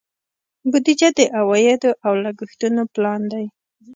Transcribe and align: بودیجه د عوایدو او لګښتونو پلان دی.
بودیجه 0.69 1.09
د 1.17 1.19
عوایدو 1.37 1.91
او 2.05 2.13
لګښتونو 2.23 2.81
پلان 2.93 3.21
دی. 3.31 3.45